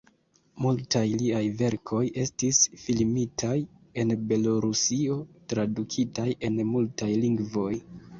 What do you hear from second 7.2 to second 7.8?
lingvoj.